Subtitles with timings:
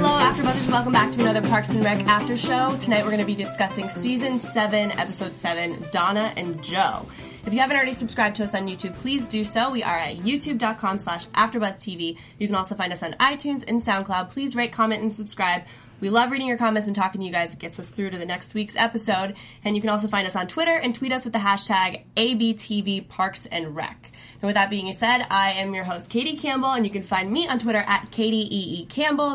[0.00, 0.70] Hello, AfterBuzzers.
[0.70, 2.78] Welcome back to another Parks and Rec After Show.
[2.80, 7.04] Tonight we're going to be discussing Season 7, Episode 7, Donna and Joe.
[7.46, 9.70] If you haven't already subscribed to us on YouTube, please do so.
[9.70, 12.18] We are at youtube.com slash AfterBuzzTV.
[12.38, 14.30] You can also find us on iTunes and SoundCloud.
[14.30, 15.62] Please rate, comment, and subscribe.
[16.00, 17.52] We love reading your comments and talking to you guys.
[17.52, 19.34] It gets us through to the next week's episode.
[19.64, 23.08] And you can also find us on Twitter and tweet us with the hashtag ABTV
[23.08, 24.12] Parks and Rec.
[24.40, 27.32] And with that being said, I am your host, Katie Campbell, and you can find
[27.32, 28.86] me on Twitter at Katie.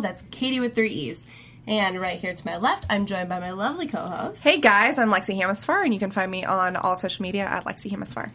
[0.02, 1.26] That's Katie with three E's.
[1.66, 4.42] And right here to my left, I'm joined by my lovely co-host.
[4.42, 7.64] Hey guys, I'm Lexi Hamasfar, and you can find me on all social media at
[7.64, 8.32] Lexi Hamasfar.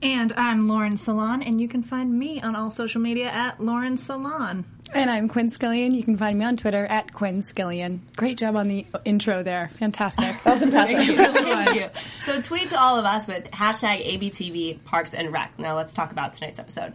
[0.00, 3.96] And I'm Lauren Salaun, and you can find me on all social media at Lauren
[3.96, 4.62] Salaun.
[4.94, 5.92] And I'm Quinn Scillian.
[5.92, 7.98] You can find me on Twitter at Quinn Scillian.
[8.16, 9.70] Great job on the intro there.
[9.80, 10.36] Fantastic.
[10.44, 11.04] That was impressive.
[11.16, 11.88] Thank you.
[12.22, 15.58] So tweet to all of us with hashtag ABTV Parks and Rec.
[15.58, 16.92] Now let's talk about tonight's episode.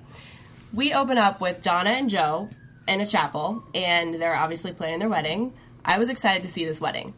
[0.71, 2.49] We open up with Donna and Joe
[2.87, 5.53] in a chapel, and they're obviously planning their wedding.
[5.85, 7.13] I was excited to see this wedding.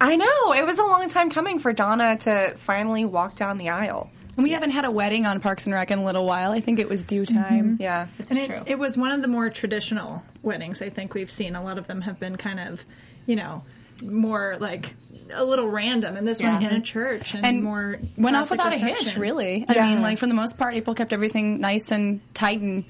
[0.00, 3.68] I know it was a long time coming for Donna to finally walk down the
[3.68, 4.10] aisle.
[4.36, 6.52] And we haven't had a wedding on Parks and Rec in a little while.
[6.52, 7.36] I think it was due mm-hmm.
[7.42, 7.76] time.
[7.78, 8.56] Yeah, It's And true.
[8.66, 11.54] it, it was one of the more traditional weddings I think we've seen.
[11.54, 12.84] A lot of them have been kind of,
[13.26, 13.62] you know,
[14.02, 14.94] more like
[15.34, 18.50] a little random, and this one in a church and, And more went off classic
[18.50, 19.22] without a hitch, reception.
[19.22, 19.64] really.
[19.68, 19.86] I Yeah.
[19.88, 22.84] mean, like, for the most part, April kept everything nice and tight, and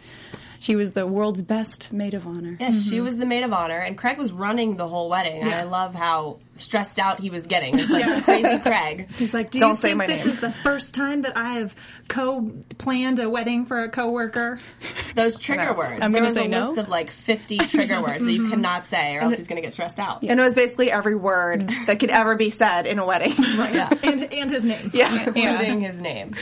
[0.63, 2.57] she was the world's best maid of honor.
[2.61, 3.05] Yeah, she mm-hmm.
[3.05, 5.43] was the maid of honor, and Craig was running the whole wedding.
[5.43, 7.77] And I love how stressed out he was getting.
[7.77, 9.09] It's like crazy Craig.
[9.19, 11.37] He's like, "Do Don't you say think my this name." is the first time that
[11.37, 11.75] I have
[12.07, 14.61] co-planned a wedding for a coworker?"
[15.17, 15.99] Those trigger words.
[16.01, 16.69] I'm gonna say a no.
[16.69, 18.51] list of like 50 trigger words that you mm-hmm.
[18.53, 20.23] cannot say, or else he's going to get stressed out.
[20.23, 21.87] and it was basically every word mm.
[21.87, 23.35] that could ever be said in a wedding.
[23.73, 23.89] Yeah.
[24.03, 24.91] and and his name.
[24.93, 26.35] yeah, including his name.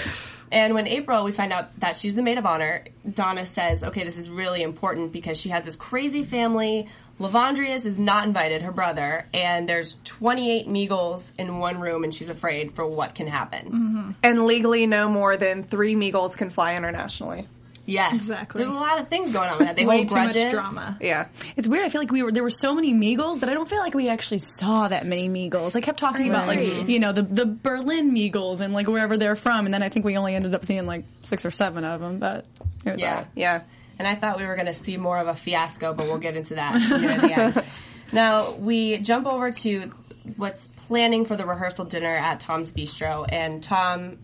[0.53, 4.05] And when April, we find out that she's the maid of honor, Donna says, okay,
[4.05, 6.89] this is really important because she has this crazy family.
[7.21, 12.31] Lavondrius is not invited, her brother, and there's 28 Meagles in one room, and she's
[12.31, 13.67] afraid for what can happen.
[13.67, 14.11] Mm-hmm.
[14.23, 17.47] and legally, no more than three Meagles can fly internationally.
[17.91, 18.15] Yes.
[18.15, 18.59] Exactly.
[18.63, 19.77] There's a lot of things going on with that.
[19.77, 20.97] They Way hold too much drama.
[21.01, 21.85] Yeah, It's weird.
[21.85, 23.95] I feel like we were there were so many Meagles, but I don't feel like
[23.95, 25.75] we actually saw that many Meagles.
[25.77, 29.37] I kept talking about like you know the the Berlin Meagles and like wherever they're
[29.37, 32.01] from, and then I think we only ended up seeing like six or seven of
[32.01, 32.19] them.
[32.19, 32.47] But
[32.85, 33.11] it was Yeah.
[33.11, 33.27] alright.
[33.35, 33.61] yeah.
[33.99, 36.35] And I thought we were going to see more of a fiasco, but we'll get
[36.35, 36.73] into that
[37.55, 37.65] near.
[38.13, 39.93] Now, we jump over to
[40.37, 44.17] what's planning for the rehearsal dinner at Tom's Bistro, and Tom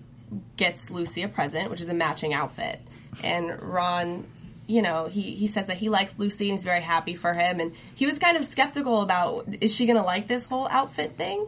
[0.57, 2.81] gets Lucy a present, which is a matching outfit.
[3.23, 4.27] And Ron,
[4.67, 7.61] you know, he, he says that he likes Lucy and he's very happy for him.
[7.61, 11.17] And he was kind of skeptical about is she going to like this whole outfit
[11.17, 11.47] thing?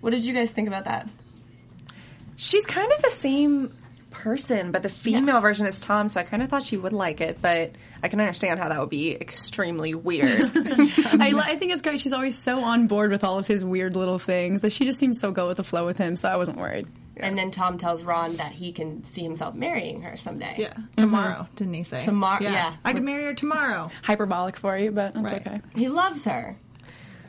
[0.00, 1.08] What did you guys think about that?
[2.36, 3.72] She's kind of the same
[4.10, 7.20] person, but the female version is Tom, so I kind of thought she would like
[7.20, 7.72] it, but
[8.02, 10.50] I can understand how that would be extremely weird.
[10.54, 12.00] I, I think it's great.
[12.00, 14.62] She's always so on board with all of his weird little things.
[14.62, 16.86] Like, she just seems so go with the flow with him, so I wasn't worried.
[17.16, 20.56] And then Tom tells Ron that he can see himself marrying her someday.
[20.58, 20.94] Yeah, mm-hmm.
[20.96, 22.04] tomorrow, didn't he say?
[22.04, 22.74] Tomorrow- yeah.
[22.84, 23.90] I could marry her tomorrow.
[24.02, 25.46] Hyperbolic for you, but that's Right.
[25.46, 25.60] okay.
[25.76, 26.56] He loves her.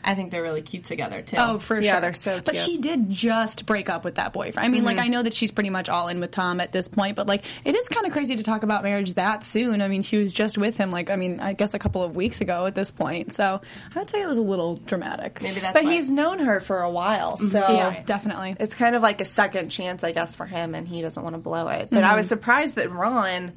[0.05, 1.37] I think they're really cute together too.
[1.39, 2.01] Oh, for Yeah, sure.
[2.01, 2.45] they're so Cute.
[2.45, 4.65] But she did just break up with that boyfriend.
[4.65, 5.05] I mean, like, mm-hmm.
[5.05, 7.43] I know that she's pretty much all in with Tom at this point, but like,
[7.63, 9.81] it is kind of crazy to talk about marriage that soon.
[9.81, 12.15] I mean, she was just with him, like, I mean, I guess a couple of
[12.15, 13.33] weeks ago at this point.
[13.33, 13.61] So
[13.95, 15.41] I'd say it was a little dramatic.
[15.41, 15.73] maybe that's.
[15.73, 15.93] but why.
[15.93, 17.47] he's known her for a while, mm-hmm.
[17.47, 18.55] so yeah, definitely.
[18.59, 21.33] it's kind of like a second chance, I guess, for him, and he doesn't want
[21.35, 21.89] to blow it.
[21.89, 22.11] But mm-hmm.
[22.11, 23.53] I was surprised that Ron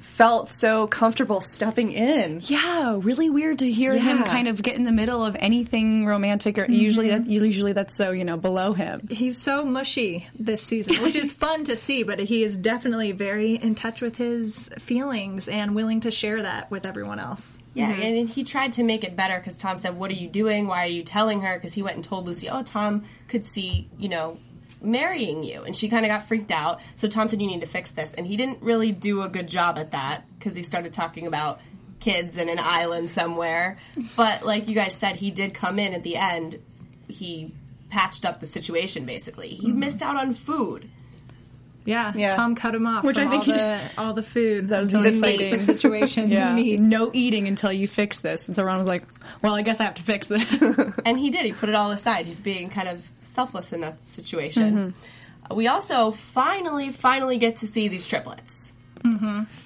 [0.00, 2.40] felt so comfortable stepping in.
[2.44, 6.58] Yeah, really weird to hear him kind of get in the middle of anything romantic.
[6.58, 7.24] Or usually, mm-hmm.
[7.24, 9.08] that usually that's so you know below him.
[9.10, 13.54] He's so mushy this season, which is fun to see, but he is definitely very
[13.54, 17.58] in touch with his feelings and willing to share that with everyone else.
[17.74, 18.02] Yeah, mm-hmm.
[18.02, 20.66] and he tried to make it better because Tom said, "What are you doing?
[20.66, 23.88] Why are you telling her?" Because he went and told Lucy, "Oh, Tom could see,
[23.98, 24.38] you know,
[24.84, 26.80] marrying you," and she kind of got freaked out.
[26.96, 29.48] So Tom said, "You need to fix this," and he didn't really do a good
[29.48, 31.60] job at that because he started talking about
[32.00, 33.78] kids in an island somewhere.
[34.16, 36.60] But like you guys said, he did come in at the end.
[37.08, 37.54] He
[37.90, 39.06] patched up the situation.
[39.06, 39.78] Basically, he Mm-hmm.
[39.78, 40.90] missed out on food.
[41.86, 42.34] Yeah, Yeah.
[42.34, 44.84] Tom cut him off Which from I think all he- the all the food That
[44.84, 45.58] was until he exciting.
[45.58, 46.80] the situation Yeah, neat.
[46.80, 48.46] no eating until you fix this.
[48.46, 49.04] And so Ron was like,
[49.42, 50.42] "Well, I guess I have to fix this."
[51.04, 51.44] And he did.
[51.44, 52.24] He put it all aside.
[52.26, 54.94] He's being kind of selfless in that situation.
[55.50, 55.54] Mm-hmm.
[55.56, 58.50] We also finally, finally get to see these triplets.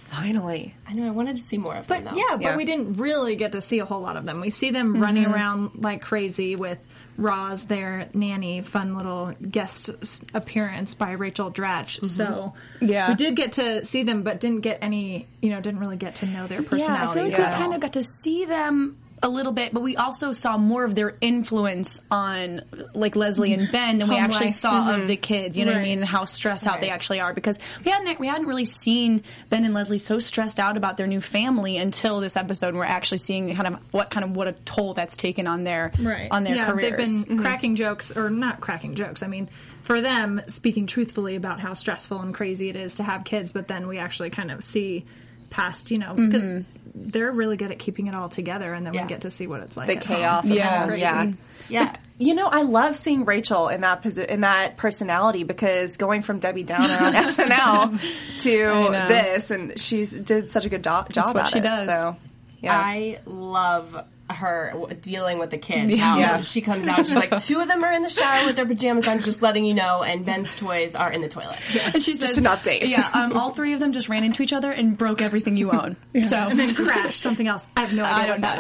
[0.07, 0.75] Finally.
[0.89, 2.03] I know I wanted to see more of them.
[2.03, 2.17] But though.
[2.19, 2.57] yeah, but Yeah.
[2.57, 4.41] we didn't really get to see a whole lot of them.
[4.41, 5.35] We see them running Mm-hmm.
[5.35, 6.79] around like crazy with
[7.19, 9.91] Roz, their nanny, fun little guest
[10.33, 12.03] appearance by Rachel Dratch.
[12.07, 12.87] So Mm-hmm.
[12.89, 13.09] Yeah.
[13.11, 16.15] we did get to see them, but didn't get any, you know, didn't really get
[16.17, 16.79] to know their personality.
[16.83, 17.35] Yeah, I personalities.
[17.37, 20.33] feel like we kind of got to see them a little bit, but we also
[20.33, 22.63] saw more of their influence on
[22.95, 24.55] like Leslie and Ben than we Home actually life.
[24.55, 25.07] saw of mm-hmm.
[25.09, 25.59] the kids.
[25.59, 25.99] You know what I mean?
[25.99, 29.65] And how stressed out they actually are because we hadn't we hadn't really seen Ben
[29.65, 32.69] and Leslie so stressed out about their new family until this episode.
[32.69, 35.65] And we're actually seeing kind of what kind of what a toll that's taken on
[35.65, 36.83] their right on their yeah, careers.
[36.83, 37.43] They've been mm-hmm.
[37.43, 39.23] cracking jokes, or not cracking jokes.
[39.23, 39.49] I mean,
[39.83, 43.69] for them, speaking truthfully about how stressful and crazy it is to have kids, but
[43.69, 45.07] then we actually kind of see
[45.51, 46.78] past, you know, because mm-hmm.
[46.95, 49.03] They're really good at keeping it all together, and then Yeah.
[49.03, 49.87] we get to see what it's like.
[49.89, 50.87] The at chaos of Yeah.
[50.87, 51.01] Crazy.
[51.03, 51.33] Yeah.
[51.69, 51.93] yeah.
[52.21, 56.41] You know, I love seeing Rachel in that posi- in that personality because going from
[56.41, 58.01] Debbie Downer on SNL
[58.41, 61.63] to this, and she's did such a good do- job what at she it.
[61.63, 61.87] does.
[61.87, 62.17] So,
[62.61, 65.91] yeah, I love her dealing with the kids.
[65.91, 65.97] Yeah.
[65.99, 66.41] How Yeah.
[66.43, 69.07] she comes out, she's like, two of them are in the shower with their pajamas
[69.09, 71.59] on, just letting you know, and Ben's toys are in the toilet.
[71.95, 72.87] and she says, an update.
[72.89, 75.71] Yeah, um, all three of them just ran into each other and broke everything you
[75.71, 75.97] own.
[76.13, 76.23] Yeah.
[76.25, 77.67] So and then crash something else.
[77.77, 78.57] I have no idea I what don't that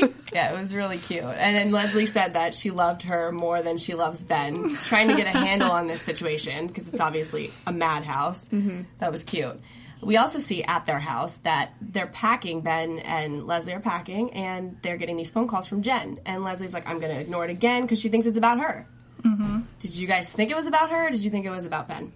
[0.00, 0.02] know.
[0.08, 0.14] was.
[0.32, 1.22] Yeah, it was really cute.
[1.24, 5.16] And then Leslie said that she loved her more than she loves Ben, trying to
[5.16, 8.48] get a handle on this situation because it's obviously a madhouse.
[8.48, 8.82] Mm-hmm.
[8.98, 9.60] That was cute.
[10.02, 12.62] We also see at their house that they're packing.
[12.62, 16.18] Ben and Leslie are packing, and they're getting these phone calls from Jen.
[16.24, 18.86] And Leslie's like, "I'm going to ignore it again because she thinks it's about her."
[19.22, 19.60] Mm-hmm.
[19.80, 21.08] Did you guys think it was about her?
[21.08, 22.12] or Did you think it was about Ben?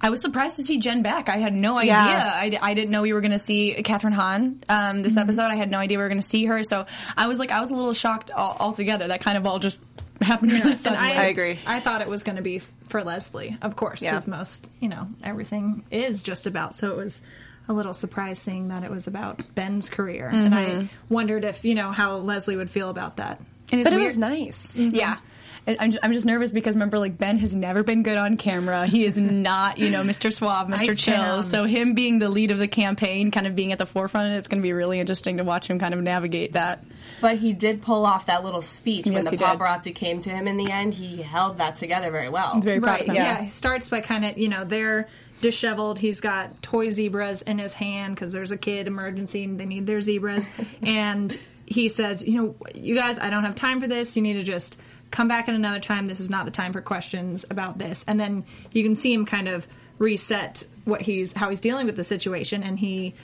[0.00, 1.28] I was surprised to see Jen back.
[1.28, 1.92] I had no idea.
[1.92, 2.30] Yeah.
[2.34, 5.44] I, I didn't know we were going to see Kathryn Hahn um, this episode.
[5.44, 6.64] I had no idea we were going to see her.
[6.64, 6.86] So
[7.16, 9.06] I was like, I was a little shocked all, altogether.
[9.06, 9.78] That kind of all just
[10.22, 11.12] happened really suddenly.
[11.12, 11.58] I agree.
[11.66, 14.12] I thought it was going to be for Leslie, of course, Yeah.
[14.12, 16.76] because most, you know, everything is just about.
[16.76, 17.22] So it was
[17.68, 21.14] a little surprise seeing that it was about Ben's career, and I mm-hmm.
[21.14, 23.40] wondered if you know how Leslie would feel about that.
[23.70, 24.74] And it's but it was nice.
[24.74, 25.18] Yeah.
[25.64, 28.36] And I'm just, I'm just nervous because remember, like Ben has never been good on
[28.36, 28.84] camera.
[28.86, 30.32] He is not, you know, Mr.
[30.32, 30.98] Suave, Mr.
[30.98, 31.40] Chill.
[31.42, 34.48] So him being the lead of the campaign, kind of being at the forefront, it's
[34.48, 36.82] going to be really interesting to watch him kind of navigate that.
[37.20, 39.46] But he did pull off that little speech when the he did.
[39.46, 40.94] paparazzi came to him in the end.
[40.94, 42.58] He held that together very well.
[42.60, 43.00] Very proud Right.
[43.02, 43.14] of him.
[43.14, 43.42] Yeah.
[43.42, 45.08] He starts by kind of, you know, they're
[45.40, 46.00] disheveled.
[46.00, 49.86] He's got toy zebras in his hand because there's a kid emergency and they need
[49.86, 50.46] their zebras.
[50.82, 54.16] and he says, you know, you guys, I don't have time for this.
[54.16, 54.76] You need to just
[55.12, 56.06] come back at another time.
[56.06, 58.04] This is not the time for questions about this.
[58.08, 59.68] And then you can see him kind of
[59.98, 62.64] reset what he's, how he's dealing with the situation.
[62.64, 63.14] And he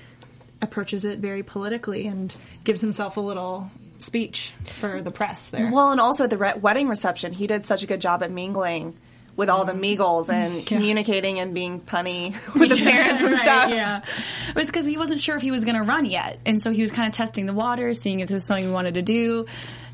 [0.63, 5.71] approaches it very politically and gives himself a little speech for the press there.
[5.73, 8.31] Well, and also at the re- wedding reception, he did such a good job at
[8.31, 8.97] mingling
[9.37, 13.71] with all the Meagles and communicating and being punny with the parents and Right, stuff.
[13.71, 14.03] Yeah,
[14.49, 16.73] it was because he wasn't sure if he was going to run yet, and so
[16.73, 19.03] he was kind of testing the waters, seeing if this is something he wanted to
[19.03, 19.47] do,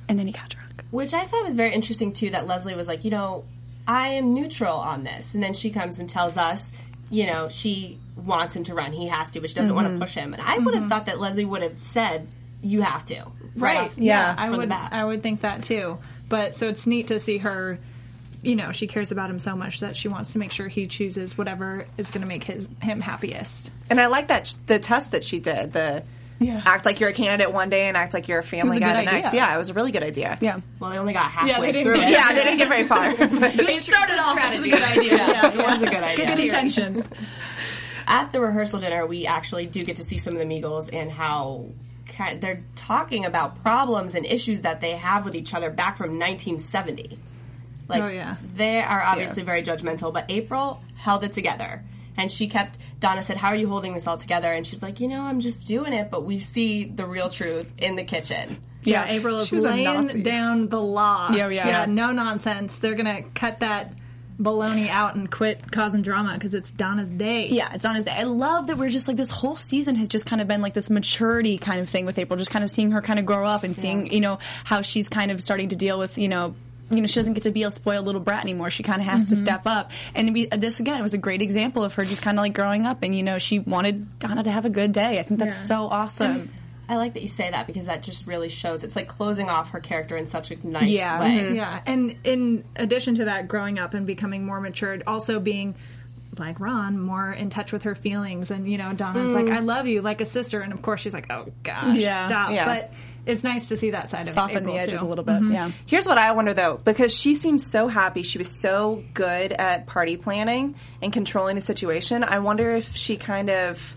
[0.08, 0.63] and then he got drunk.
[0.94, 2.31] Which I thought was very interesting too.
[2.31, 3.45] That Leslie was like, you know,
[3.87, 6.71] I am neutral on this, and then she comes and tells us,
[7.11, 8.92] you know, she wants him to run.
[8.92, 10.02] He has to, but she doesn't want to mm-hmm.
[10.02, 10.35] push him.
[10.35, 10.90] And I would have mm-hmm.
[10.90, 12.28] thought that Leslie would have said,
[12.62, 13.25] "You have to."
[13.57, 13.76] Right.
[13.76, 14.37] off- Yeah.
[14.38, 14.71] I would.
[14.71, 15.99] I would think that too.
[16.28, 17.80] But so it's neat to see her.
[18.42, 20.87] You know, she cares about him so much that she wants to make sure he
[20.87, 23.73] chooses whatever is going to make his him happiest.
[23.90, 25.73] And I like that sh- the test that she did.
[25.73, 26.04] The
[26.67, 29.00] act like you're a candidate one day and act like you're a family a guy
[29.03, 29.35] good the next.
[29.35, 30.37] Yeah, it was a really good idea.
[30.41, 32.12] Yeah, Well, they only got halfway they through didn't- it.
[32.12, 33.14] Yeah, they didn't get very far.
[33.17, 35.17] But it started off as a good idea.
[35.17, 36.26] Yeah, it was a good idea.
[36.26, 37.03] Good intentions.
[38.07, 41.11] at the rehearsal dinner, we actually do get to see some of the Meagles and
[41.11, 41.67] how
[42.07, 46.19] ki- they're talking about problems and issues that they have with each other back from
[46.19, 47.19] 1970.
[47.88, 48.37] Like, Oh, yeah.
[48.55, 51.83] they are obviously very judgmental, but April held it together.
[52.16, 54.52] And she kept, Donna said, How are you holding this all together?
[54.52, 57.73] And she's like, You know, I'm just doing it, but we see the real truth
[57.78, 58.59] in the kitchen.
[58.83, 61.30] Yeah, April is She was a laying down the law.
[61.33, 61.66] Yeah, yeah.
[61.66, 61.87] yeah.
[61.87, 62.78] No nonsense.
[62.78, 63.94] They're going to cut that
[64.38, 67.49] baloney out and quit causing drama because it's Donna's day.
[67.49, 68.12] Yeah, it's Donna's day.
[68.12, 70.75] I love that we're just like this whole season has just kind of been like
[70.75, 73.47] this maturity kind of thing with April, just kind of seeing her kind of grow
[73.47, 76.54] up and seeing, you know, how she's kind of starting to deal with, you know,
[76.91, 78.71] you know, she doesn't get to be a spoiled little brat anymore.
[78.71, 79.45] She kind of has to mm-hmm.
[79.45, 79.91] step up.
[80.14, 82.87] And we, this again was a great example of her just kind of like growing
[82.87, 85.19] up and, you know, she wanted Donna to have a good day.
[85.19, 85.76] I think that's Yeah.
[85.76, 86.53] so awesome.
[86.88, 89.71] I like that you say that because that just really shows it's like closing off
[89.71, 91.21] her character in such a nice Yeah.
[91.21, 91.38] way.
[91.38, 91.55] Mm-hmm.
[91.57, 95.75] Yeah, and in addition to that, growing up and becoming more matured, also being
[96.38, 99.35] like Ron, more in touch with her feelings, and you know, Donna's mm.
[99.35, 102.26] like, "I love you," like a sister, and of course she's like, "Oh gosh, Yeah.
[102.26, 102.67] stop." Yeah.
[102.67, 102.93] But
[103.26, 105.07] it's nice to see that side of Soften April, the edges too.
[105.07, 105.37] a little bit.
[105.37, 105.53] Mm-hmm.
[105.53, 105.71] Yeah.
[105.87, 108.23] Here's what I wonder though, because she seems so happy.
[108.23, 112.23] She was so good at party planning and controlling the situation.
[112.25, 113.95] I wonder if she kind of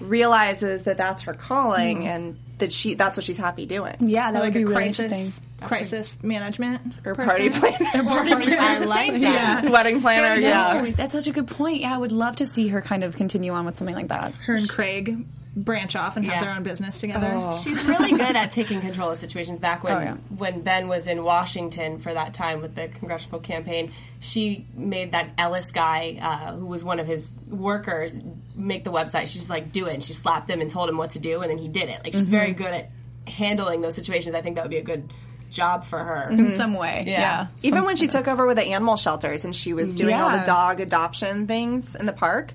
[0.00, 2.06] realizes that that's her calling mm.
[2.06, 3.96] and that she that's what she's happy doing.
[4.00, 5.42] Yeah, that Like would be a really crisis, interesting.
[5.68, 7.28] crisis management Or person.
[7.28, 7.90] party planner.
[8.60, 9.64] I like that.
[9.70, 10.90] Wedding planner, yeah.
[10.92, 11.80] That's such a good point.
[11.80, 14.32] Yeah, I would love to see her kind of continue on with something like that.
[14.34, 15.18] Her and Craig
[15.56, 16.40] branch off and have Yeah.
[16.42, 17.50] their own business together.
[17.62, 19.58] She's really good at taking control of situations.
[19.58, 20.14] Back when Oh, yeah.
[20.36, 25.30] when Ben was in Washington for that time with the congressional campaign, she made that
[25.38, 28.16] Ellis guy, uh, who was one of his workers,
[28.54, 29.26] make the website.
[29.26, 31.50] She's like, "Do it," and she slapped him and told him what to do, and
[31.50, 32.00] then he did it.
[32.04, 32.30] Like she's Mm-hmm.
[32.30, 32.90] very good at
[33.26, 34.34] handling those situations.
[34.36, 35.12] I think that would be a good
[35.50, 36.30] job for her.
[36.30, 37.04] In some way.
[37.08, 37.20] Yeah.
[37.20, 37.46] Yeah.
[37.62, 40.44] Even when she took over with the animal shelters and she was doing all the
[40.44, 42.52] dog adoption things in the park,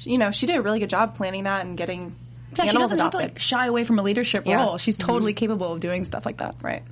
[0.00, 2.16] you know, she did a really good job planning that and getting
[2.56, 4.64] Yeah, she doesn't have to like shy away from a leadership Yeah.
[4.64, 4.78] role.
[4.78, 5.08] She's mm-hmm.
[5.08, 6.56] totally capable of doing stuff like that.
[6.62, 6.82] right.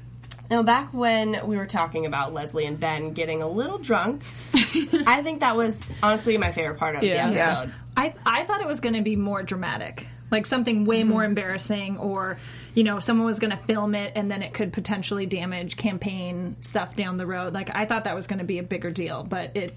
[0.49, 4.23] Now, back when we were talking about Leslie and Ben getting a little drunk,
[4.55, 7.29] I think that was honestly my favorite part of Yeah.
[7.29, 7.61] the Yeah.
[7.61, 7.75] episode.
[7.97, 11.11] I I thought it was going to be more dramatic, like something way mm-hmm.
[11.11, 12.39] more embarrassing, or
[12.75, 16.57] you know, someone was going to film it and then it could potentially damage campaign
[16.61, 17.53] stuff down the road.
[17.53, 19.73] Like I thought that was going to be a bigger deal, but it.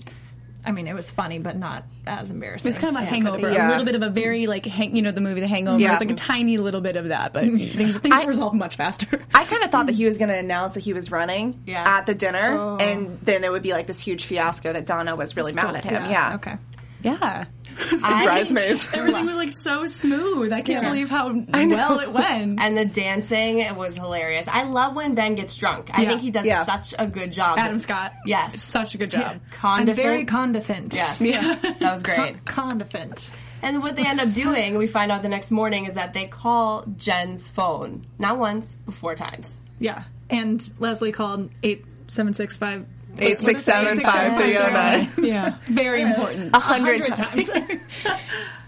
[0.65, 2.69] I mean, it was funny, but not as embarrassing.
[2.69, 3.67] It's kind of a hangover, Yeah.
[3.67, 5.79] a little bit of a very like, hang, you know, the movie The Hangover.
[5.79, 5.91] Yeah.
[5.91, 7.77] It's like a tiny little bit of that, but mm-hmm.
[7.77, 9.07] things things I- resolve much faster.
[9.33, 11.83] I kind of thought that he was going to announce that he was running Yeah.
[11.87, 12.77] at the dinner, oh.
[12.77, 15.85] and then it would be like this huge fiasco that Donna was really mad at
[15.85, 16.11] him.
[16.11, 16.35] Yeah.
[16.35, 16.57] Okay.
[17.01, 17.45] Yeah,
[18.03, 18.89] I- Bridesmaids.
[18.93, 20.51] everything was like so smooth.
[20.51, 22.59] I can't believe how well it went.
[22.61, 24.47] And the dancing it was hilarious.
[24.47, 25.89] I love when Ben gets drunk.
[25.93, 26.09] I Yeah.
[26.09, 26.63] think he does Yeah.
[26.63, 27.57] such a good job.
[27.57, 28.61] Adam Scott, Yes.
[28.61, 29.39] such a good job.
[29.63, 30.93] I'm very condifent.
[30.93, 31.21] Yes.
[31.21, 31.55] Yeah.
[31.79, 32.43] That was great.
[32.45, 33.29] Condifent.
[33.61, 36.25] And what they end up doing, we find out the next morning, is that they
[36.27, 38.05] call Jen's phone.
[38.17, 39.51] Not once, but four times.
[39.79, 40.03] Yeah.
[40.29, 42.85] And Leslie called eight seven six five
[43.17, 45.09] Eight six seven five three zero nine.
[45.21, 46.55] Yeah, very important.
[46.55, 47.49] A hundred times.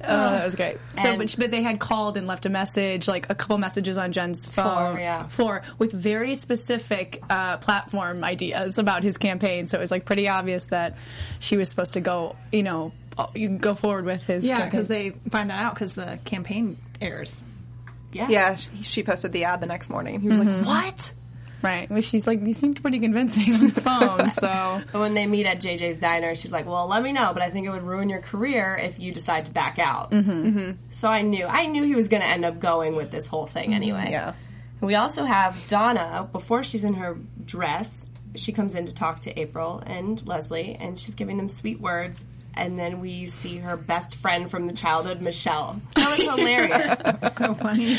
[0.04, 0.78] Oh, that was great.
[0.98, 4.00] So, And- but, but they had called and left a message, like a couple messages
[4.00, 5.28] on Jen's phone, Four, yeah.
[5.28, 9.68] four with very specific uh, platform ideas about his campaign.
[9.68, 10.98] So it was like pretty obvious that
[11.40, 14.44] she was supposed to go, you know, uh, you go forward with his.
[14.44, 17.40] Yeah, because they find that out because the campaign airs.
[18.12, 18.28] Yeah.
[18.28, 20.20] Yeah, she, she posted the ad the next morning.
[20.20, 21.14] He was like, "What?"
[21.64, 21.90] Right.
[21.90, 24.32] Well, she's like, you seemed pretty convincing on the phone.
[24.32, 27.42] so But when they meet at JJ's diner, she's like, "Well, let me know, but
[27.42, 30.72] I think it would ruin your career if you decide to back out." Mm-hmm.
[30.92, 33.48] So I knew, I knew he was going to end up going with this whole
[33.48, 34.10] thing anyway.
[34.12, 34.34] Yeah.
[34.82, 38.10] We also have Donna before she's in her dress.
[38.36, 42.26] She comes in to talk to April and Leslie, and she's giving them sweet words.
[42.54, 45.82] And then we see her best friend from the childhood, Michelle.
[45.96, 47.00] That was hilarious.
[47.38, 47.98] So funny.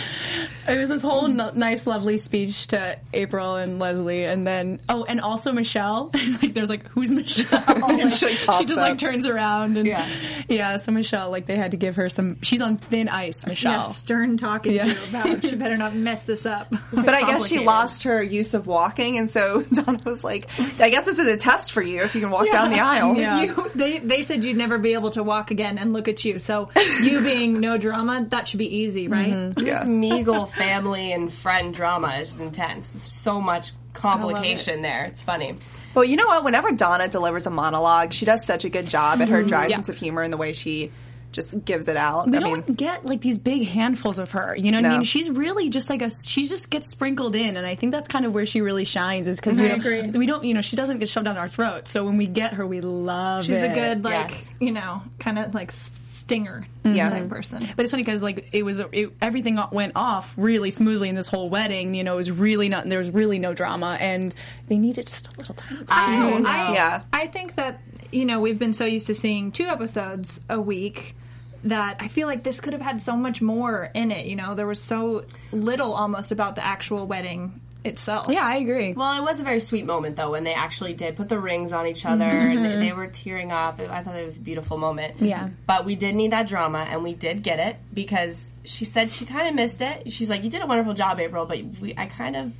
[0.68, 5.04] it was this whole n- nice, lovely speech to April and Leslie, and then oh,
[5.04, 6.10] and also Michelle.
[6.42, 7.62] like, there's like, who's Michelle?
[7.98, 8.88] And She she pops just up.
[8.90, 10.08] like turns around and Yeah.
[10.48, 10.76] yeah.
[10.76, 12.40] So Michelle, like, they had to give her some.
[12.42, 13.72] She's on thin ice, Michelle.
[13.72, 14.92] Yeah, stern talking Yeah.
[14.92, 16.70] to about she better not mess this up.
[16.92, 20.90] But I guess she lost her use of walking, and so Donna was like, "I
[20.90, 23.42] guess this is a test for you if you can walk down the aisle." Yeah.
[23.42, 26.38] You, they they said you'd never be able to walk again, and look at you.
[26.38, 26.70] So
[27.02, 29.32] you being no drama, that should be easy, right?
[29.32, 29.64] Mm-hmm.
[29.64, 32.86] This Meagle family and friend drama is intense.
[32.88, 35.04] There's so much complication there.
[35.04, 35.54] It's funny.
[35.94, 36.44] But you know what?
[36.44, 39.88] Whenever Donna delivers a monologue, she does such a good job at her dry sense
[39.88, 40.90] of humor and the way she
[41.32, 42.28] just gives it out.
[42.30, 44.54] We I don't mean, get like these big handfuls of her.
[44.56, 45.04] You know what I mean?
[45.04, 46.10] She's really just like a.
[46.26, 49.28] She just gets sprinkled in, and I think that's kind of where she really shines.
[49.28, 50.02] Is because we, don't- agree.
[50.10, 51.88] we don't, you know, she doesn't get shoved down our throat.
[51.88, 53.70] So when we get her, we love She's it.
[53.70, 54.50] a good like Yes.
[54.60, 55.72] you know kind of like
[56.12, 56.96] stinger mm-hmm.
[56.96, 57.10] Yeah.
[57.10, 57.58] type person.
[57.76, 61.28] But it's funny because like it was it, everything went off really smoothly in this
[61.28, 61.94] whole wedding.
[61.94, 64.34] You know, it was really not there was really no drama, and
[64.68, 65.84] they needed just a little time.
[65.88, 66.48] I know.
[66.48, 67.02] I, Yeah.
[67.12, 67.80] I think that
[68.12, 71.16] you know we've been so used to seeing two episodes a week
[71.64, 74.26] that I feel like this could have had so much more in it.
[74.26, 78.26] You know, there was so little almost about the actual wedding itself.
[78.28, 78.92] Yeah, I agree.
[78.92, 81.72] Well, it was a very sweet moment though when they actually did put the rings
[81.72, 83.80] on each other and they, they were tearing up.
[83.80, 85.16] I thought it was a beautiful moment.
[85.20, 85.50] Yeah.
[85.66, 89.26] But we did need that drama and we did get it because she said she
[89.26, 90.10] kind of missed it.
[90.10, 92.52] She's like, "You did a wonderful job, April, but we, I kind of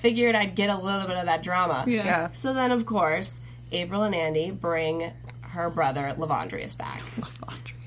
[0.00, 2.04] figured I'd get a little bit of that drama." Yeah.
[2.04, 2.28] Yeah.
[2.32, 3.40] So then, of course,
[3.72, 5.12] April and Andy bring
[5.42, 7.00] her brother Lavondrius back,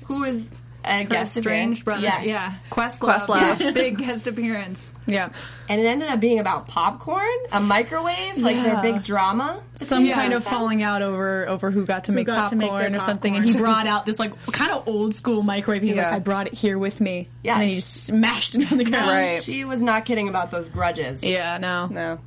[0.04, 0.50] who is
[0.84, 2.02] a Her guest estranged brother.
[2.02, 2.26] Yes.
[2.26, 2.54] Yeah.
[2.70, 3.20] Questlove.
[3.26, 3.60] Questlove.
[3.60, 4.92] Yeah, Big guest appearance.
[5.06, 5.30] Yeah.
[5.68, 9.62] And it ended up being about popcorn, a microwave, like their big drama.
[9.76, 10.14] Some Yeah.
[10.14, 12.96] kind of falling out over over who got to make got to popcorn make their
[12.96, 15.82] or something, and he brought out this like kind of old school microwave.
[15.82, 17.58] He's like, "I brought it here with me." Yeah.
[17.58, 19.08] and he just smashed it on the ground.
[19.08, 19.42] Right.
[19.42, 21.22] She was not kidding about those grudges.
[21.22, 21.58] Yeah.
[21.58, 21.86] No.
[21.86, 22.18] No.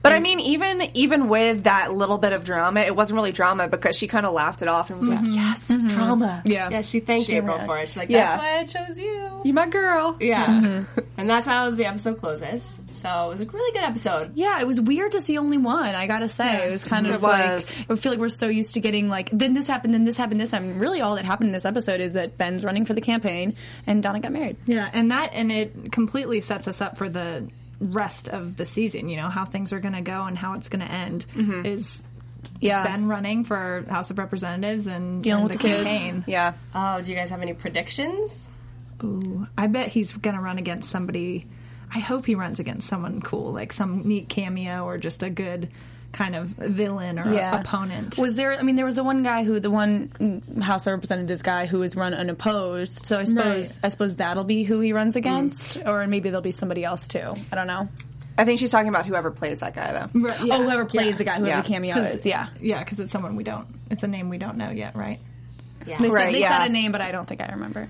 [0.00, 3.68] But I mean, even even with that little bit of drama, it wasn't really drama
[3.68, 5.34] because she kind of laughed it off and was like, mm-hmm.
[5.34, 5.88] "Yes, mm-hmm.
[5.88, 6.42] drama.
[6.44, 6.70] Yeah.
[6.70, 7.66] Yeah, she thanked She April ran.
[7.66, 7.88] for it.
[7.88, 8.36] She's like, Yeah.
[8.36, 9.40] that's why I chose you.
[9.44, 10.46] You're my girl." Yeah.
[10.46, 11.00] Mm-hmm.
[11.18, 12.78] And that's how the episode closes.
[12.92, 14.32] So it was a really good episode.
[14.34, 15.94] Yeah, it was weird to see only one.
[15.94, 17.84] I gotta say, it was kind of It like was.
[17.90, 20.40] I feel like we're so used to getting like then this happened, then this happened,
[20.40, 20.80] this happened.
[20.80, 24.02] Really, all that happened in this episode is that Ben's running for the campaign and
[24.02, 24.56] Donna got married.
[24.66, 27.48] Yeah, and that and it completely sets us up for the
[27.80, 29.08] rest of the season.
[29.08, 31.66] You know how things are going to go and how it's going to end mm-hmm.
[31.66, 32.00] is
[32.60, 36.28] Yeah, Ben running for House of Representatives and Dealing and with the the kids.
[36.28, 36.54] Yeah.
[36.74, 38.48] Oh, do you guys have any predictions?
[39.02, 41.46] Ooh, I bet he's going to run against somebody.
[41.92, 45.70] I hope he runs against someone cool, like some neat cameo or just a good
[46.12, 47.60] kind of villain or yeah.
[47.60, 48.18] opponent.
[48.18, 48.52] Was there?
[48.58, 51.66] I mean, there was the one guy who, the one mm, House of Representatives guy
[51.66, 53.06] who was run unopposed.
[53.06, 53.78] So I suppose, Right.
[53.84, 57.32] I suppose that'll be who he runs against, or maybe there'll be somebody else too.
[57.52, 57.88] I don't know.
[58.38, 60.20] I think she's talking about whoever plays that guy though.
[60.20, 61.16] Right, yeah, oh, whoever plays yeah.
[61.16, 61.60] the guy, whoever Yeah.
[61.62, 62.46] the cameo 'Cause- is, yeah.
[62.60, 63.66] Yeah, because it's someone we don't.
[63.90, 65.18] It's a name we don't know yet, right?
[65.86, 65.98] Yeah.
[65.98, 66.58] They, Right, said, they yeah.
[66.58, 67.88] said a name, but I don't think I remember.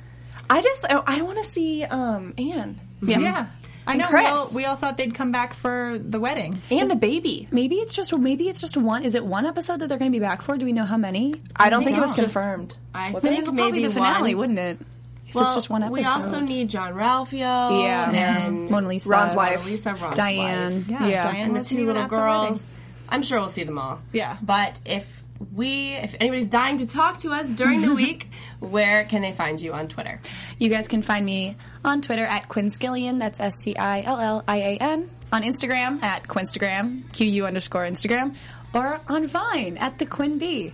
[0.50, 3.18] I just I, I want to see um Anne Yeah.
[3.18, 3.46] Yeah,
[3.88, 4.08] I And know.
[4.12, 6.60] We all, we all thought they'd come back for the wedding.
[6.70, 7.48] and the baby.
[7.50, 9.02] Maybe it's just maybe it's just one.
[9.02, 10.56] Is it one episode that they're going to be back for?
[10.58, 11.34] Do we know how many?
[11.56, 12.76] I don't think it was just- confirmed.
[12.94, 13.52] I Was think it?
[13.52, 14.40] maybe the finale, one.
[14.54, 14.86] wouldn't it?
[15.28, 15.92] If Well, it's just one episode.
[16.00, 17.82] we also need John Ralphio.
[17.82, 19.58] yeah, And Mona Lisa, Ron's wife.
[19.60, 20.88] Mona Lisa, Ron's Diane, wife.
[20.88, 22.32] Yeah, yeah, Diane and the two little at the wedding.
[22.48, 22.70] girls.
[23.10, 24.00] I'm sure we'll see them all.
[24.12, 24.36] Yeah.
[24.42, 25.22] But if
[25.54, 28.28] we, if anybody's dying to talk to us during the week,
[28.60, 30.20] where can they find you on Twitter?
[30.58, 33.18] You guys can find me on Twitter at Quinn Scillian.
[33.18, 35.10] That's S C I L L I A N.
[35.30, 38.34] On Instagram at Quinstagram, Q U underscore Instagram,
[38.72, 40.72] or on Vine at the Quinn B.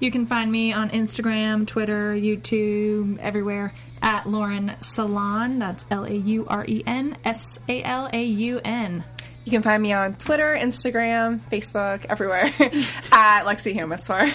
[0.00, 3.72] You can find me on Instagram, Twitter, YouTube, everywhere
[4.02, 5.60] at Lauren Salaun.
[5.60, 9.04] That's L A U R E N S A L A U N.
[9.44, 12.44] You can find me on Twitter, Instagram, Facebook, everywhere
[13.12, 14.32] at Lexi Hamaswar.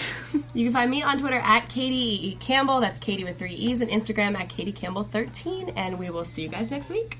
[0.54, 2.36] You can find me on Twitter at Katie E.
[2.36, 2.80] Campbell.
[2.80, 5.70] That's Katie with three E's, and Instagram at Katie Campbell 13.
[5.70, 7.18] And we will see you guys next week.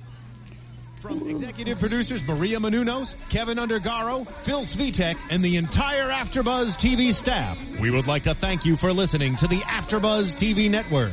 [1.01, 7.59] From executive producers Maria Menounos, Kevin Undergaro, Phil Svitek, and the entire AfterBuzz TV staff,
[7.81, 11.13] we would like to thank you for listening to the AfterBuzz TV network.